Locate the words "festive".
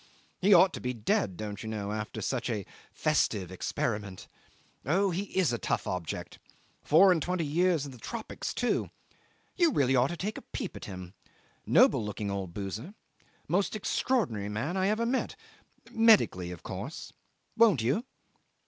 2.91-3.51